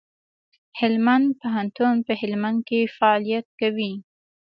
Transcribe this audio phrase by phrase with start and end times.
[0.79, 3.93] هلمند پوهنتون په هلمند کي فعالیت کوي.